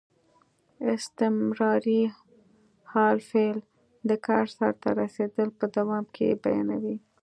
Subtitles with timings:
[0.93, 2.03] استمراري
[2.91, 3.57] حال فعل
[4.09, 6.97] د کار سرته رسېدل په دوام کې بیانیوي.